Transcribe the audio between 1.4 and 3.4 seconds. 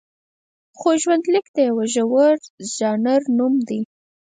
د یوه زړور ژانر